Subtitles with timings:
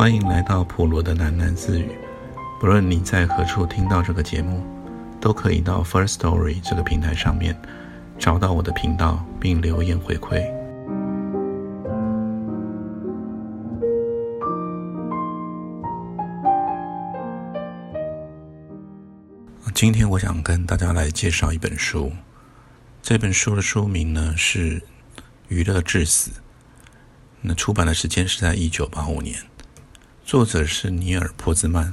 [0.00, 1.90] 欢迎来到普罗的喃喃自语。
[2.58, 4.64] 不论你在何处听到这个节目，
[5.20, 7.54] 都可以到 First Story 这个平台上面
[8.18, 10.42] 找到我的频道，并留言回馈。
[19.74, 22.10] 今天我想跟大家来介绍一本书。
[23.02, 24.80] 这本书的书名呢是
[25.48, 26.30] 《娱乐至死》。
[27.42, 29.36] 那出版的时间是在一九八五年，
[30.30, 31.92] 作者是尼尔·波兹曼。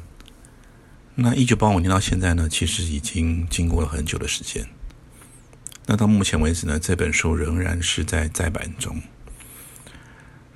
[1.16, 4.68] 那一九八五年到现在呢，其实已经经过了很久的时间。
[5.88, 9.02] 那到目前为止呢，这本书仍然是在再版中。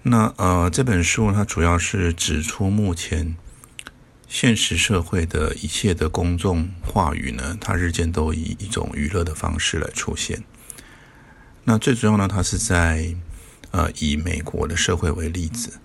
[0.04, 3.36] 那呃，这本书它主要是指出目前
[4.28, 10.44] 现实社会的一切的公众话语呢，它日渐都以一种娱乐的方式来出现。
[11.64, 13.16] 那最主要呢，它是在。
[13.72, 15.80] 呃，以美国的社会为例子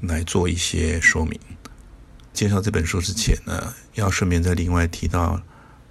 [0.00, 1.38] 来做一些说明。
[2.32, 5.40] 介绍这本书之前呢，要顺便再另外提到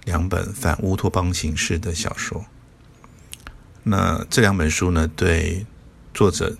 [0.04, 2.44] 两本反乌托邦形式的小说。
[3.82, 5.66] 那这两本书呢，对
[6.12, 6.56] 作者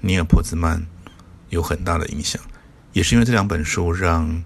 [0.00, 0.86] 尼尔·波兹曼
[1.50, 2.40] 有很大的影响，
[2.92, 4.44] 也是因为这两本书让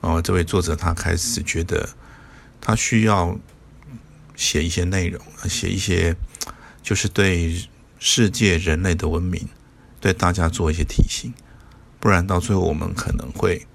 [0.00, 1.88] 哦这位作者他开始觉得
[2.60, 3.38] 他需要
[4.34, 6.16] 写一些内容，写一些
[6.82, 7.68] 就是对。
[8.00, 9.48] 世界人类的文明，
[10.00, 11.34] 对大家做一些提醒，
[12.00, 13.66] 不然到最后我们可能会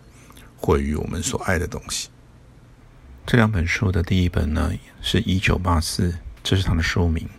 [0.56, 2.10] 毁于我们所爱的东西。
[3.26, 4.72] 这两本书的第一本呢，
[5.02, 7.30] 是一九八四，这是它的书名，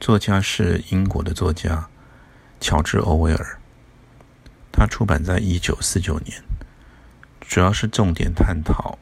[0.00, 1.88] 作家是英国的作家
[2.60, 3.58] 乔治·欧威尔，
[4.70, 6.42] 他出版在一九四九年，
[7.40, 8.98] 主要是重点探讨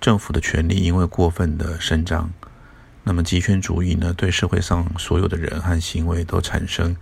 [0.00, 2.30] 政府的权力因为过分的伸张。
[3.02, 6.96] 那么极权主义呢，对社会上所有的人和行为都产生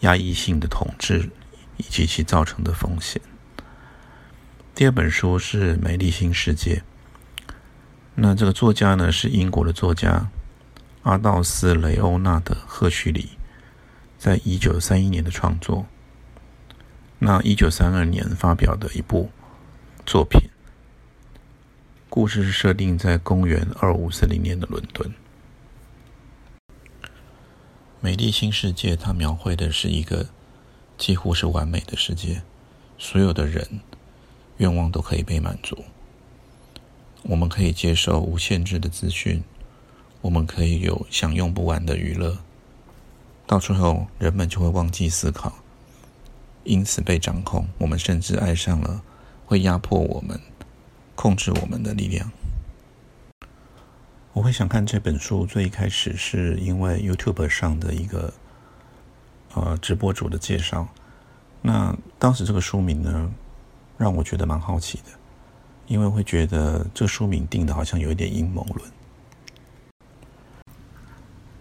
[0.00, 1.28] 压抑性的统治，
[1.76, 3.20] 以及其造成的风险。
[4.74, 6.82] 第二本书是《美丽新世界》，
[8.14, 10.30] 那这个作家呢是英国的作家
[11.02, 13.30] 阿道斯·雷欧纳德·赫胥黎，
[14.18, 15.86] 在一九三一年的创作，
[17.18, 19.30] 那一九三二年发表的一部
[20.06, 20.40] 作品。
[22.08, 25.12] 故事是设定在公元二五四零年的伦敦。
[28.00, 30.28] 美丽新世界，它描绘的是一个
[31.02, 32.42] 几乎是完美的世界，
[32.96, 33.80] 所有的人
[34.58, 35.84] 愿望都可以被满足。
[37.24, 39.42] 我们可以接受无限制的资讯，
[40.20, 42.38] 我们可以有享用不完的娱乐，
[43.48, 45.52] 到最后人们就会忘记思考，
[46.62, 47.66] 因此被掌控。
[47.78, 49.02] 我们甚至爱上了
[49.44, 50.40] 会压迫我们、
[51.16, 52.30] 控制我们的力量。
[54.34, 58.32] 我会想看这本书，最一开始是因为 YouTube 上的一个
[59.54, 60.88] 呃直播主的介绍。
[61.60, 63.30] 那当时这个书名呢，
[63.96, 65.04] 让我觉得蛮好奇的，
[65.86, 68.90] 因为会觉得这书名定的好像有一点阴谋论。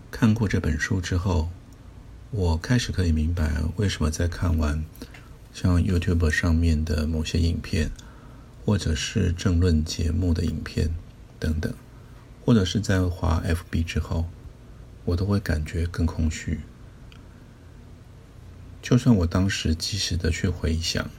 [0.10, 1.50] 看过这本书之后，
[2.32, 4.84] 我开始可以明白为什么在看完
[5.54, 7.92] 像 YouTube 上面的某些影片，
[8.66, 10.94] 或者是政论节目的影片
[11.40, 11.74] 等等。
[12.44, 14.26] 或者是在滑 FB 之后，
[15.06, 16.60] 我都会感觉更空虚。
[18.82, 21.10] 就算我当时及时的去回想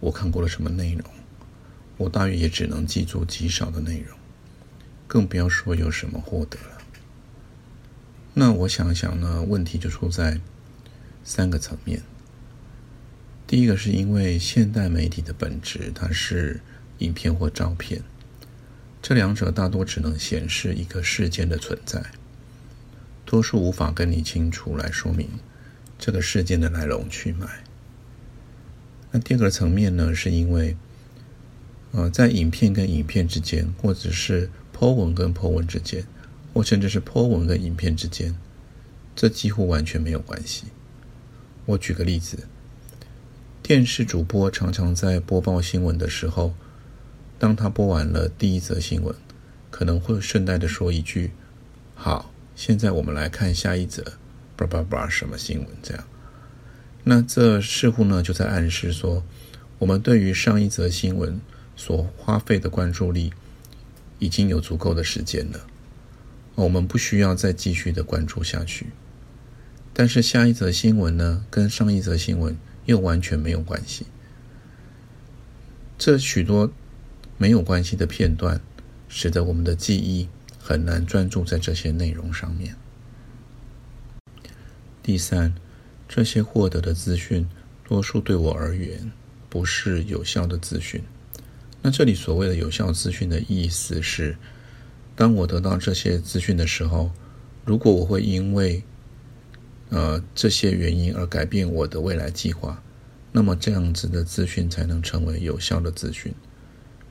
[0.00, 1.04] 我看过了什么内容，
[1.96, 4.16] 我大约也只能记住极少的内容，
[5.06, 6.78] 更不要说有什么获得了。
[8.34, 10.40] 那我想想呢，问题就出在
[11.24, 12.02] 三个层面。
[13.46, 16.60] 第一个是因为现代媒体的本质，它是
[16.98, 18.02] 影片或照片。
[19.02, 22.02] 这两者大多只能显示一个事件的存在，
[23.24, 25.28] 多数无法跟你清楚来说明
[25.98, 27.46] 这个事件的来龙去脉。
[29.10, 30.76] 那第二个层面呢，是因为，
[31.92, 36.04] 呃，在影片跟影片之间，或者是 Po 文跟 Po 文之间，
[36.52, 38.34] 或甚至是 Po 文跟影片之间，
[39.14, 40.66] 这几乎完全没有关系。
[41.66, 42.48] 我举个例子，
[43.62, 46.54] 电视主播常常在播报新闻的时候。
[47.36, 49.14] 当他播完了第一则新闻，
[49.70, 51.32] 可能会顺带的说一句
[51.94, 54.14] ：“好，现在我们来看下一则，
[54.56, 56.04] 叭叭叭什么新闻？”这样，
[57.04, 59.24] 那这似乎呢就在暗示说，
[59.78, 61.40] 我们对于上一则新闻
[61.76, 63.32] 所花费的关注力
[64.18, 65.66] 已经有足够的时间了，
[66.54, 68.86] 我们不需要再继续的关注下去。
[69.92, 74.06] 但是下一则新闻呢，跟上一则新闻又完全没有关系。
[75.98, 76.72] 这许多。
[77.36, 78.60] 没有关系的片段，
[79.08, 82.76] 使得我们的记忆很难专注在这些内容上面。
[85.04, 85.54] 第三，
[86.08, 87.46] 这些获得的资讯，
[87.86, 89.12] 多数对我而言
[89.50, 91.02] 不是有效的资讯。
[91.82, 94.34] 那这里所谓的有效资讯的意思是，
[95.14, 97.12] 当我得到这些资讯的时候，
[97.66, 98.82] 如果我会因为
[99.90, 102.82] 呃这些原因而改变我的未来计划，
[103.30, 106.32] 那么这样子的资讯才能成为有效的资讯。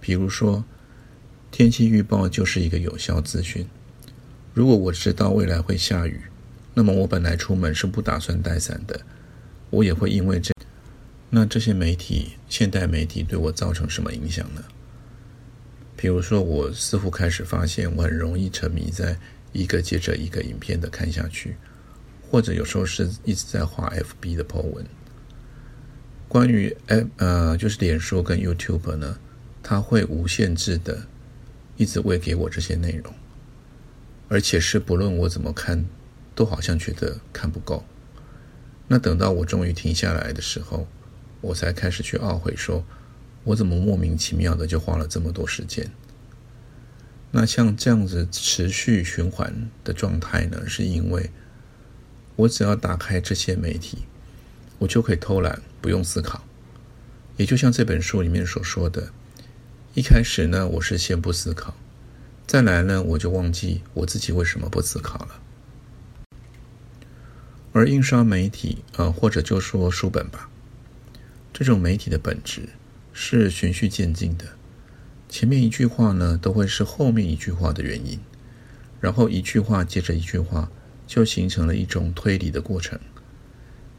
[0.02, 0.66] 比如说，
[1.52, 3.68] 天气预报就是一个有效资讯。
[4.52, 6.20] 如果我知道未来会下雨，
[6.74, 9.02] 那么我本来出门是不打算带伞的，
[9.70, 10.52] 我也会因为这。
[11.30, 14.64] 那这些媒体，现代媒体对我造成什么影响呢？
[15.96, 19.18] 比如说，我似乎开始发现，我很容易沉迷在
[19.52, 21.56] 一个接着一个影片的看下去，
[22.30, 24.86] 或者有时候是一直在画 FB 的 po 文。
[26.28, 29.18] 关于呃呃，就是脸书跟 YouTube 呢，
[29.62, 31.08] 它会无限制的
[31.78, 33.14] 一直喂给我这些内容，
[34.28, 35.86] 而且是不论我怎么看，
[36.36, 37.84] 都好像觉得看不够。
[38.88, 40.88] 那等到我终于停下来的时候，
[41.42, 42.84] 我才开始去懊悔，说
[43.44, 45.90] 我怎么莫名其妙的就花了这么多时间？
[47.32, 50.68] 那像这样子持续循环的状态呢？
[50.68, 51.32] 是因为
[52.36, 54.00] 我只要打开这些媒体，
[54.78, 56.44] 我就可以偷懒，不用思考。
[57.38, 59.12] 也就像这本书里面所说的，
[59.96, 61.74] 一开始呢，我是先不思考，
[62.46, 65.43] 再来呢，我就忘记我自己为什么不思考了。
[67.76, 70.48] 而印刷媒体，呃，或者就说书本吧。
[71.52, 72.70] 这种媒体的本质
[73.12, 74.46] 是循序渐进的，
[75.28, 78.20] 前面一句话呢都会是后面一句话的原因，
[79.02, 80.70] 然后一句话接着一句话，
[81.08, 83.00] 就形成了一种推理的过程。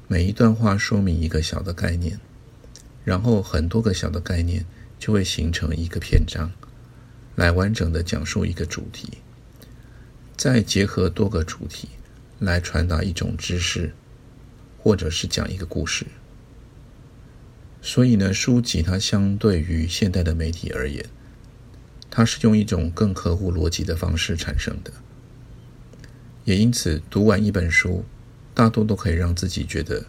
[0.06, 2.20] 每一段话说明一个小的概念，
[3.04, 4.64] 然后很多个小的概念
[5.00, 6.52] 就会形成一个篇章，
[7.34, 9.18] 来完整的讲述一个主题，
[10.36, 11.88] 再结合多个主题
[12.38, 13.92] 来传达一种知识，
[14.78, 16.06] 或者是讲一个故事。
[17.80, 21.04] 所以呢，书籍它相对于现代的媒体而言，
[22.10, 24.92] 它是用一种更合乎逻辑的方式产生的。
[26.44, 28.04] 也因此，读完一本书，
[28.54, 30.06] 大多都可以让自己觉得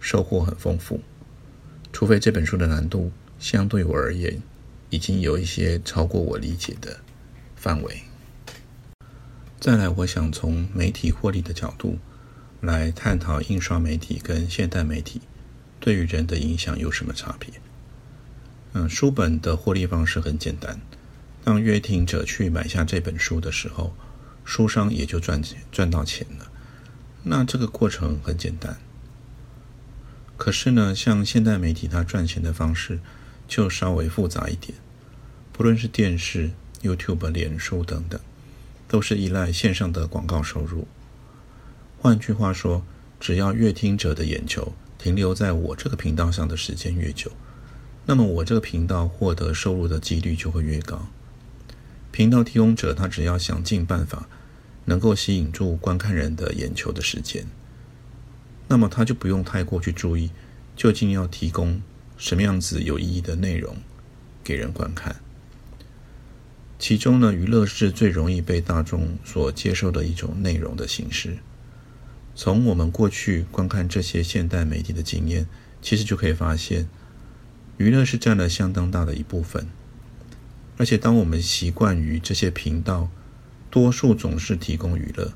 [0.00, 1.00] 收获很丰富。
[1.92, 4.40] 除非这本书的难度相对我而言，
[4.90, 7.00] 已经有一些超过我理解的
[7.56, 8.02] 范围。
[9.60, 11.98] 再来，我想从媒体获利的角度
[12.60, 15.20] 来探讨印刷媒体跟现代媒体。
[15.80, 17.50] 对于人的影响有什么差别？
[18.74, 20.80] 嗯，书本的获利方式很简单。
[21.42, 23.92] 当约听者去买下这本书的时候，
[24.44, 26.52] 书商也就赚钱赚到钱了。
[27.24, 28.78] 那这个过程很简单。
[30.36, 33.00] 可是呢，像现代媒体它赚钱的方式
[33.48, 34.78] 就稍微复杂一点。
[35.52, 36.52] 不论是电视、
[36.82, 38.20] YouTube、脸书等等，
[38.88, 40.88] 都是依赖线上的广告收入。
[42.00, 42.82] 换句话说，
[43.20, 44.72] 只要阅听者的眼球。
[45.00, 47.30] 停留在我这个频道上的时间越久，
[48.04, 51.06] 那么我这个频道获得收入的几率就会越高。
[52.10, 54.28] 频道提供者他只要想尽办法
[54.86, 57.46] 能够吸引住观看人的眼球的时间，
[58.66, 60.32] 那么他就不用太过去注意
[60.74, 61.80] 究竟要提供
[62.16, 63.76] 什么样子有意义的内容
[64.42, 65.14] 给人观看。
[66.78, 71.38] 其中呢，娱乐是最容易被大众所接受的一种内容的形式。
[72.36, 75.48] 从我们过去观看这些现代媒体的经验，
[75.82, 76.88] 其实就可以发现，
[77.78, 79.66] 娱乐是占了相当大的一部分。
[80.76, 83.10] 而且，当我们习惯于这些频道
[83.68, 85.32] 多数总是提供娱乐，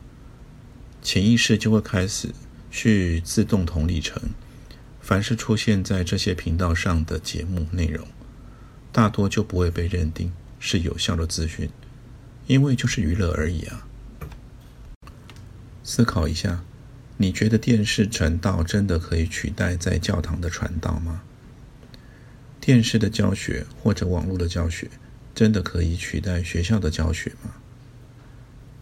[1.03, 2.29] 潜意识就会开始
[2.71, 4.23] 去自动同理成，
[5.01, 8.07] 凡是出现在这些频道上的节目内容，
[8.93, 11.69] 大多就不会被认定是有效的资讯，
[12.47, 13.89] 因为就是娱乐而已啊。
[15.83, 16.63] 思考一下。
[17.19, 21.23] 你觉得电视传道真的可以取代在教堂的传道吗？
[22.61, 24.91] 电视的教学或者网络的教学
[25.33, 27.53] 真的可以取代学校的教学吗？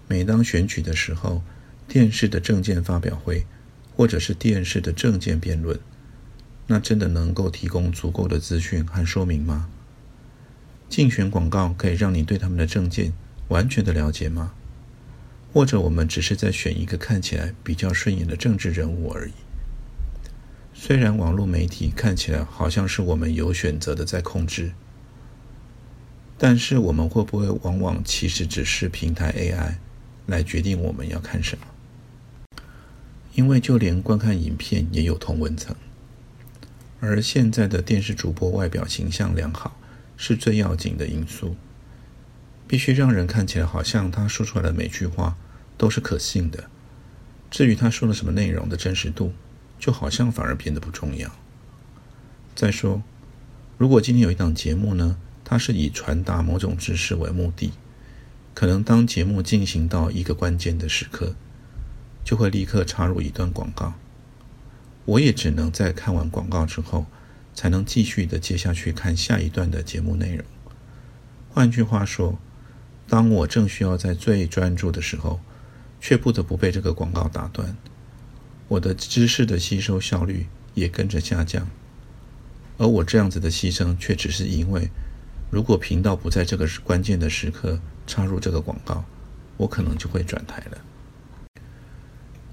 [0.08, 1.42] 每当选举的时候，
[1.86, 3.44] 电视的政见发表会
[3.94, 5.78] 或者是电视的政见辩论，
[6.66, 9.68] 那真的能够提供足够的资讯和说明吗？
[10.90, 13.12] 竞选广告可以让你对他们的政见
[13.46, 14.52] 完全的了解吗？
[15.52, 19.32] 或者我们只是在选一个看起来比较顺眼的政治人物而已。
[20.74, 24.72] 虽然网络媒体看起来好像是我们有选择的在控制，
[26.36, 29.74] 但是我们会不会往往其实只是平台 AI
[30.26, 32.58] 来决定我们要看什么？
[33.34, 35.76] 因为就连观看影片也有同文层，
[36.98, 39.76] 而现在的电视主播外表形象良好
[40.20, 41.56] 是最要紧的因素。
[42.68, 45.34] 必须让人看起来好像他说出来的每句话
[45.78, 46.68] 都是可信的。
[47.50, 49.32] 至于他说了什么内容的真实度，
[49.78, 51.34] 就好像反而变得不重要。
[52.54, 53.02] 再说，
[53.78, 57.72] 如果今天有一档节目呢，它是以传达某种知识为目的，
[58.54, 61.34] 可能当节目进行到一个关键的时刻，
[62.22, 63.94] 就会立刻插入一段广告。
[65.06, 67.06] 我也只能在看完广告之后，
[67.54, 70.44] 才能继续的接下去看下一段的节目内容。
[71.48, 72.38] 换句话说，
[73.08, 75.40] 当我正需要在最专注的时候，
[76.00, 77.76] 却不得不被这个广告打断，
[78.68, 81.68] 我的知识的吸收效率也跟着下降。
[82.78, 84.88] 而我这样子的牺牲，却只是因为，
[85.50, 89.04] 如果频道不在这个关键的时刻插入这个广告，
[89.56, 90.78] 我可能就会转台了。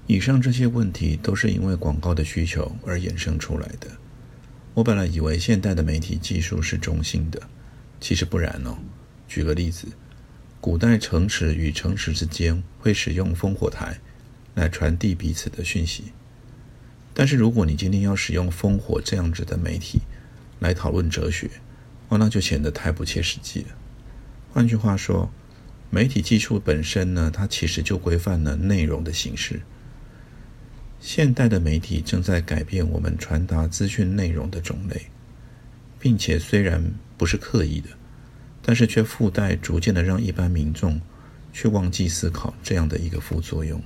[0.06, 3.88] 以上这些问题都是因为广告的需求而衍生出来的。
[4.74, 7.42] 我本来以为现代的媒体技术是中性的。
[8.00, 8.78] 其实不然哦。
[9.26, 9.88] 举个例子，
[10.60, 13.98] 古代城池与城池之间会使用烽火台
[14.54, 16.12] 来传递彼此的讯息。
[17.12, 20.00] 但是如果你今天要使用烽火这样子的媒体
[20.60, 21.50] 来讨论哲学，
[22.08, 23.68] 哦，那就显得太不切实际了。
[24.52, 25.30] 换句话说，
[25.90, 29.60] 媒体技术本身呢，它其实就规范了内容的形式。
[31.00, 35.06] 现代的媒体正在改变我们传达资讯内容的种类。
[36.00, 37.88] 并且虽然不是刻意的，
[38.62, 41.00] 但是却附带逐渐的让一般民众
[41.52, 43.82] 去忘记思考这样的一个副作用。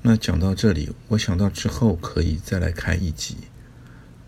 [0.00, 3.36] 那讲到这里，我想到之后可以再来开一集，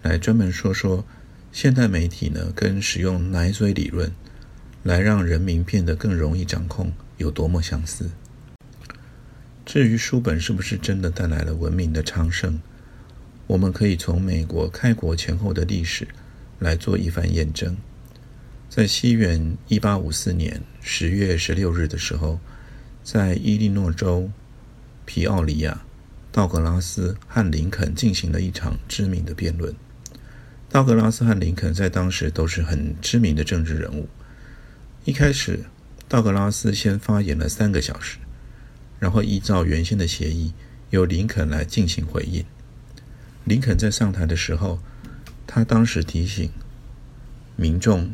[0.02, 1.04] 来专门说说
[1.52, 4.12] 现代媒体呢跟使用奶嘴理论
[4.82, 8.10] 来让人民变得更容易掌控有多么相似。
[9.64, 12.60] 至于书本是不是真的带来了文明的昌盛，
[13.46, 16.06] 我们可以从美国开国前后的历史。
[16.60, 17.76] 来做一番验证。
[18.70, 22.38] 在西元一八五四年十月十六日的时候，
[23.02, 24.30] 在伊利诺州
[25.04, 25.82] 皮奥里亚，
[26.32, 29.74] 道格拉斯和林肯进行了一场知名的辩论。
[30.70, 34.08] 道格拉斯和林肯在当时都是很知名的政治人物。
[35.04, 35.64] 一开始，
[36.08, 38.18] 道格拉斯先发言了三个小时，
[39.04, 40.54] 然后依照原先的协议，
[40.88, 42.42] 由林肯来进行回应。
[43.44, 44.78] 林肯在上台的时候。
[45.46, 46.50] 他当时提醒
[47.54, 48.10] 民众，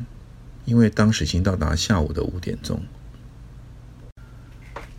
[0.67, 2.83] 因为当时已经到达下午的五点钟，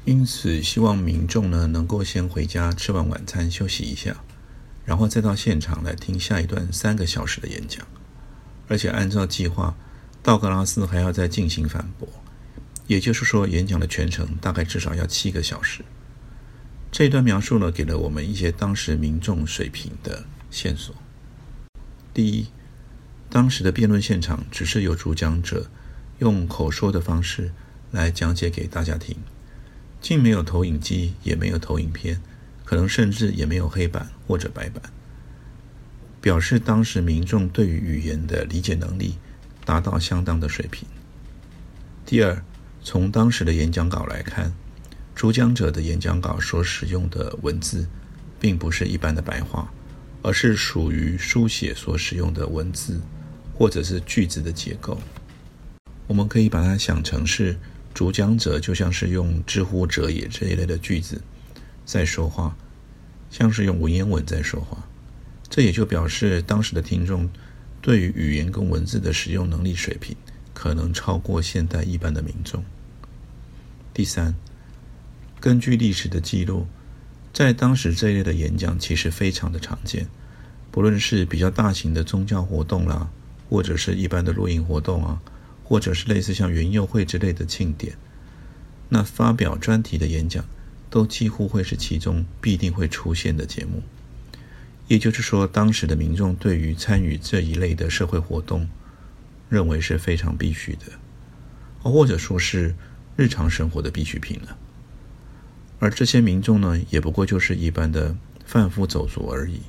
[0.06, 4.24] 因此希望民众呢能够先回家吃完晚餐休息一下，
[4.86, 7.86] 然后再到现场来听下一段三个小时的演讲。
[8.68, 9.76] 而且按照计划，
[10.24, 12.08] 道格拉斯还要再进行反驳，
[12.92, 15.82] 也就是说，演讲的全程大概至少要七个小时。
[16.92, 20.94] 这一段描述呢，给了我们一些当时民众水平的线索。
[22.14, 22.48] 第一，
[23.30, 25.68] 当时的辩论现场只是由主讲者
[26.20, 27.54] 用口说的方式
[27.92, 29.16] 来讲解给大家听，
[30.02, 32.22] 既没有投影机，也没有投影片，
[32.66, 34.84] 可能甚至也没有黑板或者白板，
[36.20, 39.16] 表示当时民众对于语言的理解能力
[39.64, 40.86] 达到相当的水平。
[42.06, 42.44] 第二，
[42.84, 44.54] 从当时的演讲稿来看，
[45.16, 47.88] 主讲者的演讲稿所使用的文字，
[48.40, 49.72] 并不是一般的白话。
[50.24, 53.02] 而是属于书写所使用的文字，
[53.58, 54.96] 或者是句子的结构。
[56.06, 57.58] 我们可以把它想成是
[57.92, 61.20] 主讲者，就像是用“知乎者也”这一类的句子
[61.86, 62.56] 在说话，
[63.32, 64.88] 像是用文言文在说话。
[65.50, 67.28] 这也就表示当时的听众
[67.82, 70.16] 对于语言跟文字的使用能力水平，
[70.54, 72.64] 可能超过现代一般的民众。
[73.94, 74.36] 第三，
[75.40, 76.68] 根据历史的记录。
[77.34, 80.06] 在当时这一类的演讲其实非常的常见，
[80.70, 83.10] 不论是比较大型的宗教活动啦，
[83.50, 85.22] 或者是一般的露营活动啊，
[85.64, 87.96] 或者是类似像园游会之类的庆典，
[88.90, 90.44] 那发表专题的演讲
[90.90, 93.82] 都几乎会是其中必定会出现的节目。
[94.90, 98.68] 也就是说，当时的民众对于参与这一类的社会活动，
[99.52, 100.86] 认为是非常必须的，
[101.84, 102.74] 或者说是
[103.18, 104.58] 日常生活的必需品了。
[105.78, 108.16] 而这些民众呢，也不过就是一般的
[108.46, 109.60] 贩夫走卒而已。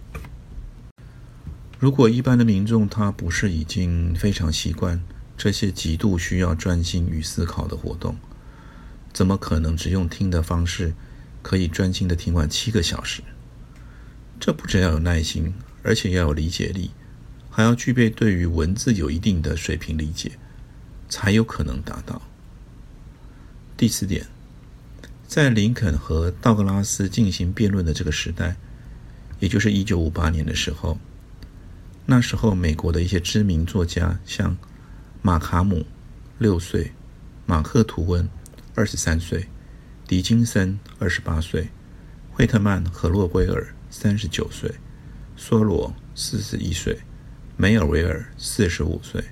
[1.80, 5.02] 如果一般的民众他不是已经非常习惯
[5.36, 8.14] 这些极度需要专心与思考的活动，
[9.12, 10.94] 怎么可能只用听的方式
[11.42, 13.20] 可以专心的听完七个小时？
[14.38, 16.92] 这不只要有耐心，而且要有理解力，
[17.52, 20.32] 还要具备对于文字有一定的水平理解，
[21.08, 22.20] 才有可能达到。
[23.76, 24.26] 第四点。
[25.28, 28.54] 在林肯和道格拉斯进行辩论的这个时代，
[29.40, 30.98] 也就是一九五八年的时候，
[32.04, 34.54] 那时候美国的一些知名作家，像
[35.22, 35.86] 马卡姆
[36.38, 36.92] 六岁，
[37.46, 38.28] 马克吐温
[38.74, 39.48] 二十三岁，
[40.06, 41.70] 狄金森二十八岁，
[42.30, 44.70] 惠特曼和洛威尔三十九岁，
[45.38, 46.98] 梭罗四十一岁，
[47.62, 49.22] 梅尔维尔四十五岁，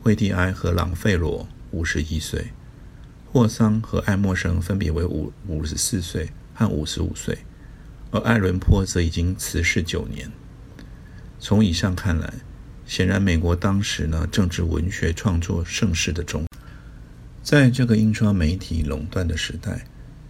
[0.00, 2.46] 惠蒂埃和朗费罗五十一岁，
[3.30, 7.36] 霍桑和爱默生分别为五五十四岁和五十五岁，
[8.10, 10.32] 而艾伦坡则已经辞世九年。
[11.38, 12.32] 从以上看来，
[12.86, 16.46] 显然美国当时呢正值文学创作盛世的中，
[17.42, 19.84] 在这个印刷媒体垄断的时代，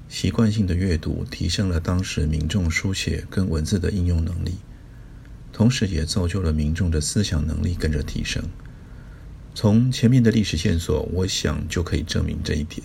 [0.08, 4.56] 习惯性的阅读提升了当时民众书写跟文字的应用能力。
[5.52, 8.42] 同时，也造就了民众的思想能力跟着提升。
[9.54, 12.82] 从前面的历史线索，我想就可以证明这一点。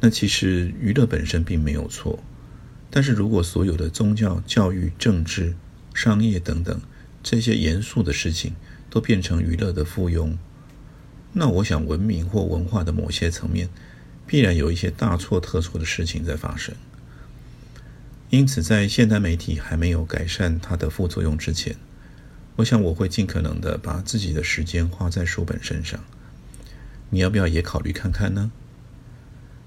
[0.00, 2.18] 那其实娱乐本身并没有错，
[2.88, 5.54] 但是如果所有的宗教、教育、政治、
[5.92, 6.80] 商业等等
[7.22, 8.54] 这些严肃的事情
[8.88, 10.36] 都变成娱乐的附庸，
[11.34, 13.68] 那我想文明或文化的某些层面
[14.26, 16.74] 必然有一些大错特错的事情在发生。
[18.30, 21.74] 因此，在现代媒体还没有改善它的副作用之前，
[22.56, 25.98] 我想我会尽可能的把自己的时间花在书本身上。
[27.08, 28.52] 你要不要也考虑看看呢？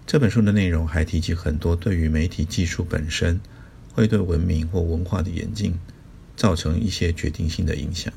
[0.05, 3.39] 这本书的内容还提及很多对于媒体技术本身
[3.93, 5.73] 会对文明或文化的演进
[6.35, 8.13] 造成一些决定性的影响，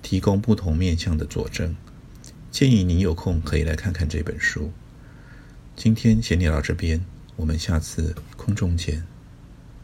[0.00, 1.76] 提供不同面向的佐证。
[2.50, 4.72] 建议你有空可以来看看这本书。
[5.76, 7.04] 今天先聊到这边，
[7.36, 9.04] 我们下次空中见。